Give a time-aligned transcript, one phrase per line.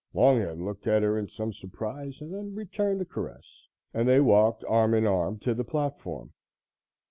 [0.15, 4.63] Longhead looked at her in some surprise and then returned the caress, and they walked
[4.63, 6.33] arm in arm to the platform.